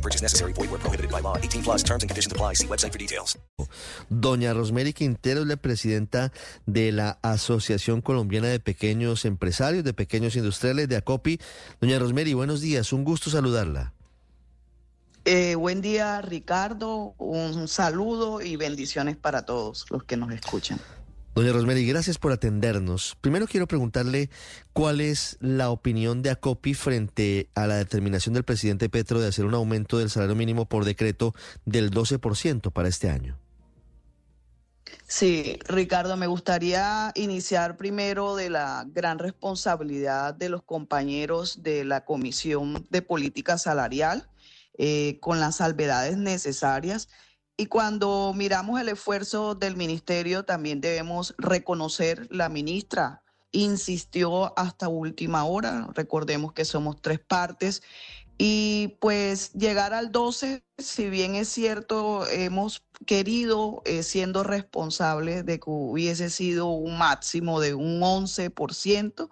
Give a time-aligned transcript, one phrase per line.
[0.00, 0.54] No purchase necessary.
[0.54, 1.36] Void where prohibited by law.
[1.36, 2.54] 18 plus terms and conditions apply.
[2.54, 3.38] See website for details.
[4.08, 6.32] Doña Rosemary Quintero es la presidenta
[6.64, 11.38] de la Asociación Colombiana de Pequeños Empresarios, de Pequeños Industriales, de ACOPI.
[11.82, 12.94] Doña Rosemary, buenos días.
[12.94, 13.92] Un gusto saludarla.
[15.26, 17.14] Eh, buen día, Ricardo.
[17.18, 20.80] Un saludo y bendiciones para todos los que nos escuchan.
[21.34, 23.16] Doña Rosemary, gracias por atendernos.
[23.20, 24.30] Primero quiero preguntarle
[24.72, 29.44] cuál es la opinión de ACOPI frente a la determinación del presidente Petro de hacer
[29.44, 31.32] un aumento del salario mínimo por decreto
[31.64, 33.38] del 12% para este año.
[35.06, 42.04] Sí, Ricardo, me gustaría iniciar primero de la gran responsabilidad de los compañeros de la
[42.04, 44.28] Comisión de Política Salarial
[44.78, 47.08] eh, con las salvedades necesarias.
[47.60, 55.44] Y cuando miramos el esfuerzo del ministerio, también debemos reconocer la ministra insistió hasta última
[55.44, 55.86] hora.
[55.92, 57.82] Recordemos que somos tres partes.
[58.38, 65.60] Y pues llegar al 12, si bien es cierto, hemos querido, eh, siendo responsables de
[65.60, 69.28] que hubiese sido un máximo de un 11%,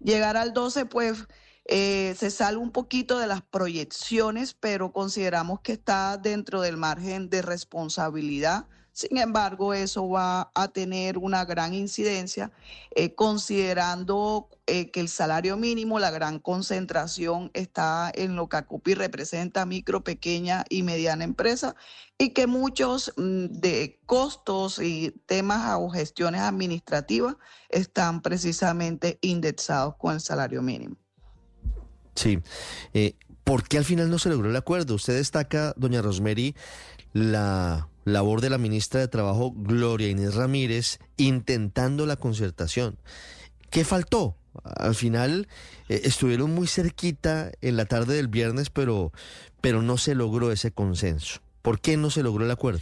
[0.00, 1.28] llegar al 12, pues
[1.70, 7.28] eh, se sale un poquito de las proyecciones, pero consideramos que está dentro del margen
[7.28, 8.66] de responsabilidad.
[8.92, 12.50] Sin embargo, eso va a tener una gran incidencia,
[12.96, 18.94] eh, considerando eh, que el salario mínimo, la gran concentración está en lo que ACOPI
[18.94, 21.76] representa, micro, pequeña y mediana empresa,
[22.16, 27.36] y que muchos mm, de costos y temas o gestiones administrativas
[27.68, 30.96] están precisamente indexados con el salario mínimo.
[32.18, 32.40] Sí.
[32.94, 33.14] Eh,
[33.44, 34.96] ¿Por qué al final no se logró el acuerdo?
[34.96, 36.56] Usted destaca, doña Rosemary,
[37.12, 42.98] la labor de la ministra de Trabajo, Gloria Inés Ramírez, intentando la concertación.
[43.70, 44.36] ¿Qué faltó?
[44.64, 45.46] Al final
[45.88, 49.12] eh, estuvieron muy cerquita en la tarde del viernes, pero,
[49.60, 51.40] pero no se logró ese consenso.
[51.62, 52.80] ¿Por qué no se logró el acuerdo?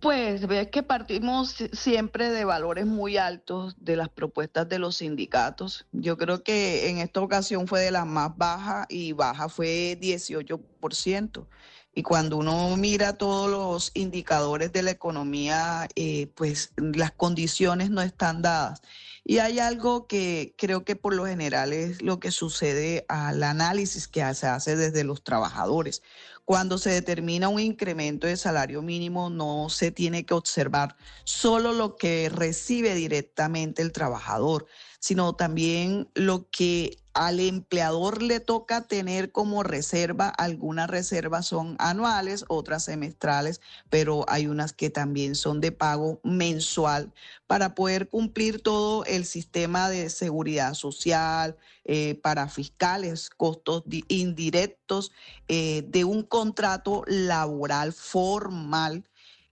[0.00, 5.86] Pues ves que partimos siempre de valores muy altos de las propuestas de los sindicatos.
[5.92, 11.46] Yo creo que en esta ocasión fue de las más bajas y baja fue 18%.
[11.92, 18.00] Y cuando uno mira todos los indicadores de la economía, eh, pues las condiciones no
[18.00, 18.80] están dadas.
[19.24, 24.08] Y hay algo que creo que por lo general es lo que sucede al análisis
[24.08, 26.02] que se hace desde los trabajadores.
[26.50, 31.94] Cuando se determina un incremento de salario mínimo, no se tiene que observar solo lo
[31.94, 34.66] que recibe directamente el trabajador,
[35.00, 40.28] sino también lo que al empleador le toca tener como reserva.
[40.28, 47.12] Algunas reservas son anuales, otras semestrales, pero hay unas que también son de pago mensual
[47.46, 55.10] para poder cumplir todo el sistema de seguridad social, eh, para fiscales, costos indirectos
[55.48, 59.02] eh, de un contrato laboral formal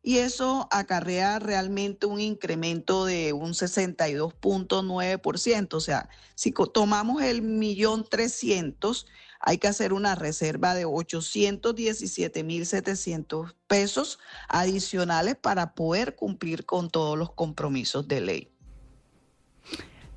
[0.08, 5.74] y eso acarrea realmente un incremento de un 62.9%.
[5.74, 9.06] O sea, si tomamos el millón trescientos,
[9.38, 14.18] hay que hacer una reserva de 817.700 pesos
[14.48, 18.50] adicionales para poder cumplir con todos los compromisos de ley.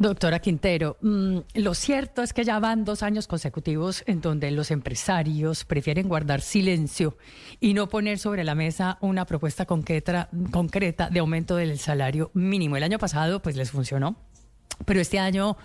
[0.02, 4.72] Doctora Quintero, mm, lo cierto es que ya van dos años consecutivos en donde los
[4.72, 7.18] empresarios prefieren guardar silencio
[7.60, 12.78] y no poner sobre la mesa una propuesta concreta, concreta de aumento del salario mínimo.
[12.78, 14.16] El año pasado pues les funcionó,
[14.86, 15.56] pero este año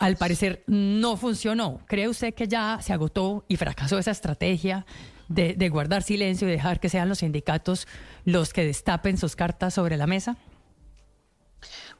[0.00, 1.78] al parecer no funcionó.
[1.86, 4.86] ¿Cree usted que ya se agotó y fracasó esa estrategia
[5.28, 7.86] de, de guardar silencio y dejar que sean los sindicatos
[8.24, 10.36] los que destapen sus cartas sobre la mesa?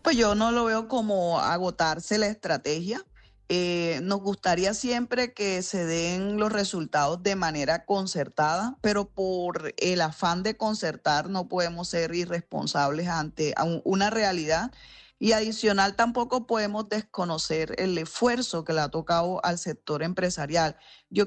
[0.03, 3.05] Pues yo no lo veo como agotarse la estrategia.
[3.51, 10.03] Eh, nos gustaría siempre que se den los resultados de manera concertada, pero por el
[10.03, 13.55] afán de concertar no podemos ser irresponsables ante
[13.85, 14.71] una realidad
[15.19, 20.77] y adicional tampoco podemos desconocer el esfuerzo que le ha tocado al sector empresarial.
[21.11, 21.27] Yo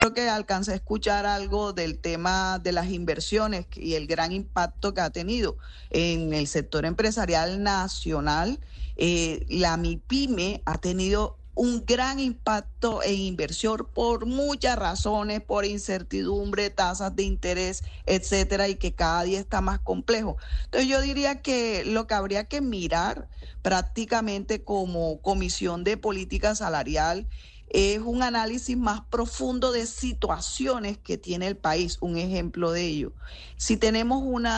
[0.00, 4.94] Creo que alcancé a escuchar algo del tema de las inversiones y el gran impacto
[4.94, 5.58] que ha tenido
[5.90, 8.60] en el sector empresarial nacional.
[8.96, 16.70] Eh, la MIPYME ha tenido un gran impacto en inversión por muchas razones, por incertidumbre,
[16.70, 20.36] tasas de interés, etcétera, y que cada día está más complejo.
[20.64, 23.28] Entonces yo diría que lo que habría que mirar
[23.62, 27.28] prácticamente como comisión de política salarial
[27.70, 31.98] es un análisis más profundo de situaciones que tiene el país.
[32.00, 33.12] Un ejemplo de ello.
[33.56, 34.48] Si tenemos un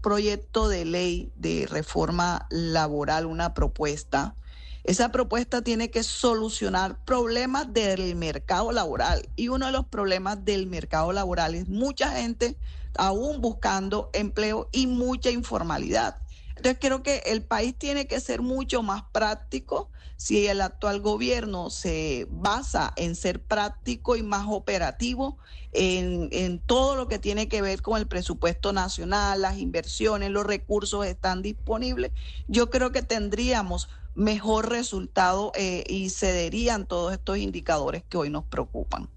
[0.00, 4.34] proyecto de ley de reforma laboral, una propuesta,
[4.84, 9.28] esa propuesta tiene que solucionar problemas del mercado laboral.
[9.34, 12.58] Y uno de los problemas del mercado laboral es mucha gente
[12.96, 16.23] aún buscando empleo y mucha informalidad.
[16.56, 21.70] Entonces creo que el país tiene que ser mucho más práctico si el actual gobierno
[21.70, 25.36] se basa en ser práctico y más operativo
[25.72, 30.46] en, en, todo lo que tiene que ver con el presupuesto nacional, las inversiones, los
[30.46, 32.12] recursos están disponibles,
[32.46, 38.44] yo creo que tendríamos mejor resultado eh, y cederían todos estos indicadores que hoy nos
[38.44, 39.08] preocupan.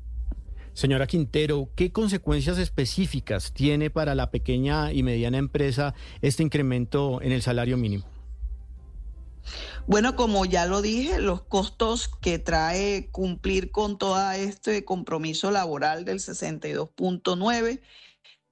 [0.78, 7.32] Señora Quintero, ¿qué consecuencias específicas tiene para la pequeña y mediana empresa este incremento en
[7.32, 8.06] el salario mínimo?
[9.88, 16.06] Bueno, como ya lo dije, los costos que trae cumplir con todo este compromiso laboral
[16.06, 17.82] del 62.9,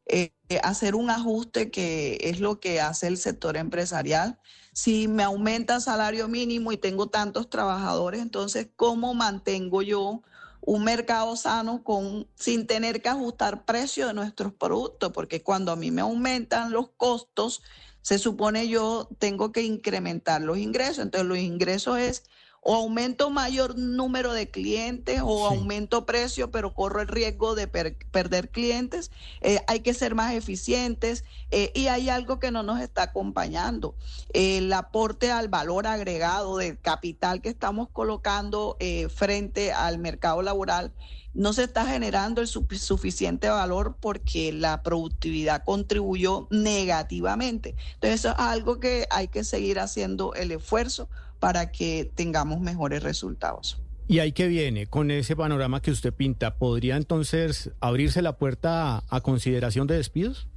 [0.08, 0.32] eh,
[0.64, 4.40] hacer un ajuste que es lo que hace el sector empresarial
[4.74, 10.24] si me aumenta el salario mínimo y tengo tantos trabajadores, entonces, ¿cómo mantengo yo
[10.66, 15.12] un mercado sano con, sin tener que ajustar precio de nuestros productos?
[15.12, 17.62] Porque cuando a mí me aumentan los costos,
[18.02, 21.00] se supone yo tengo que incrementar los ingresos.
[21.00, 22.24] Entonces, los ingresos es
[22.68, 28.50] o aumento mayor número de clientes o aumento precio, pero corro el riesgo de perder
[28.50, 29.12] clientes.
[29.42, 33.94] Eh, hay que ser más eficientes eh, y hay algo que no nos está acompañando.
[34.34, 40.92] el aporte al valor agregado del capital que estamos colocando eh, frente al mercado laboral
[41.36, 47.76] no se está generando el suficiente valor porque la productividad contribuyó negativamente.
[47.96, 51.10] Entonces, eso es algo que hay que seguir haciendo el esfuerzo
[51.40, 53.82] para que tengamos mejores resultados.
[54.08, 54.86] ¿Y ahí que viene?
[54.86, 60.48] Con ese panorama que usted pinta, ¿podría entonces abrirse la puerta a, consideración de despidos?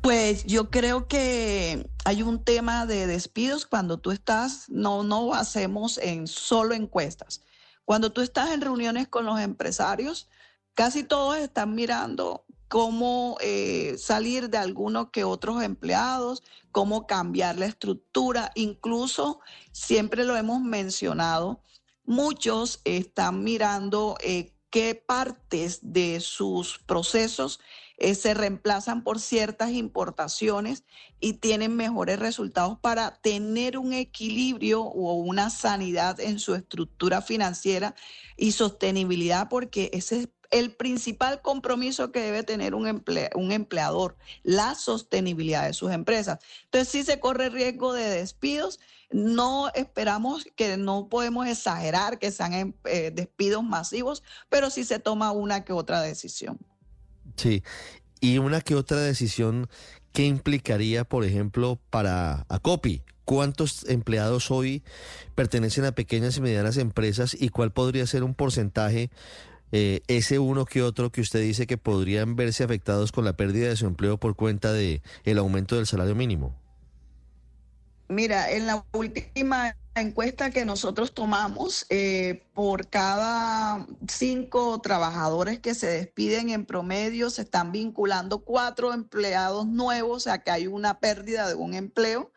[0.00, 5.98] Pues yo creo que hay un tema de despidos cuando tú estás, no, no hacemos
[5.98, 7.42] en solo encuestas.
[7.84, 10.28] Cuando tú estás en reuniones con los empresarios,
[10.74, 17.66] casi todos están mirando cómo eh, salir de algunos que otros empleados, cómo cambiar la
[17.66, 19.40] estructura, incluso
[19.72, 21.60] siempre lo hemos mencionado,
[22.06, 27.60] muchos están mirando eh, qué partes de sus procesos
[27.98, 30.84] eh, se reemplazan por ciertas importaciones
[31.20, 37.94] y tienen mejores resultados para tener un equilibrio o una sanidad en su estructura financiera
[38.38, 43.02] y sostenibilidad, porque ese es el principal compromiso que debe tener un,
[43.34, 46.38] un empleador, la sostenibilidad de sus empresas.
[46.64, 48.78] Entonces, si se corre riesgo de despidos,
[49.10, 55.32] no esperamos que no podemos exagerar que sean eh, despidos masivos, pero sí se toma
[55.32, 56.58] una que otra decisión.
[57.36, 57.64] Sí,
[58.20, 59.68] y una que otra decisión
[60.12, 64.82] que implicaría, por ejemplo, para ACOPI, ¿Cuántos empleados hoy
[65.36, 69.10] pertenecen a pequeñas y medianas empresas y cuál podría ser un porcentaje
[69.72, 73.68] eh, ese uno que otro que usted dice que podrían verse afectados con la pérdida
[73.68, 76.54] de su empleo por cuenta de el aumento del salario mínimo?
[78.08, 85.86] Mira, en la última encuesta que nosotros tomamos, eh, por cada cinco trabajadores que se
[85.86, 91.48] despiden en promedio, se están vinculando cuatro empleados nuevos, o sea que hay una pérdida
[91.48, 92.30] de un empleo.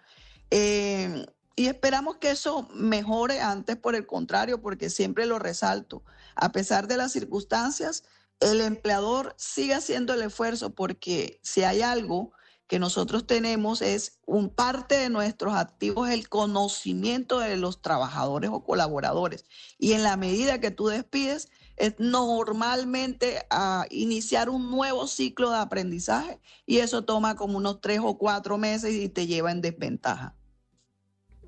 [0.51, 1.25] Eh,
[1.56, 6.04] y esperamos que eso mejore antes, por el contrario, porque siempre lo resalto.
[6.36, 8.04] A pesar de las circunstancias,
[8.42, 12.34] el empleador sigue haciendo el esfuerzo porque si hay algo
[12.68, 18.64] que nosotros tenemos es un parte de nuestros activos el conocimiento de los trabajadores o
[18.64, 19.46] colaboradores.
[19.78, 25.58] Y en la medida que tú despides, es normalmente a iniciar un nuevo ciclo de
[25.58, 30.36] aprendizaje y eso toma como unos tres o cuatro meses y te lleva en desventaja.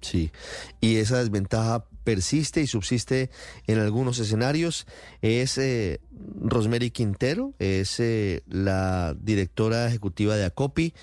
[0.02, 0.32] Sí,
[0.82, 3.30] y esa desventaja persiste y subsiste
[3.68, 4.86] en algunos escenarios.
[5.22, 6.00] Es eh,
[6.40, 10.94] Rosemary Quintero, es eh, la directora ejecutiva de ACOPI.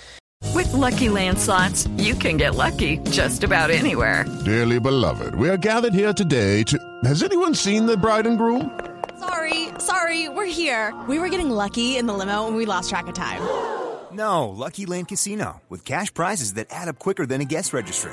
[0.55, 4.25] With Lucky Land slots, you can get lucky just about anywhere.
[4.45, 6.79] Dearly beloved, we are gathered here today to.
[7.05, 8.71] Has anyone seen the bride and groom?
[9.19, 10.95] Sorry, sorry, we're here.
[11.09, 13.43] We were getting lucky in the limo and we lost track of time.
[14.15, 18.13] No, Lucky Land Casino, with cash prizes that add up quicker than a guest registry.